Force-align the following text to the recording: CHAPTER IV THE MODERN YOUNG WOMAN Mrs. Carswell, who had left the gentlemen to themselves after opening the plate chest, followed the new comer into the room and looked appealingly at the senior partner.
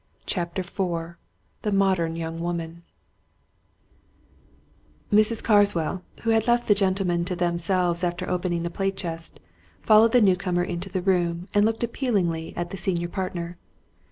CHAPTER 0.25 0.61
IV 0.61 1.15
THE 1.61 1.71
MODERN 1.71 2.15
YOUNG 2.15 2.39
WOMAN 2.39 2.81
Mrs. 5.13 5.43
Carswell, 5.43 6.01
who 6.23 6.31
had 6.31 6.47
left 6.47 6.67
the 6.67 6.73
gentlemen 6.73 7.23
to 7.25 7.35
themselves 7.35 8.03
after 8.03 8.27
opening 8.27 8.63
the 8.63 8.71
plate 8.71 8.97
chest, 8.97 9.39
followed 9.79 10.11
the 10.13 10.19
new 10.19 10.35
comer 10.35 10.63
into 10.63 10.89
the 10.89 11.03
room 11.03 11.47
and 11.53 11.65
looked 11.65 11.83
appealingly 11.83 12.51
at 12.57 12.71
the 12.71 12.77
senior 12.77 13.09
partner. 13.09 13.59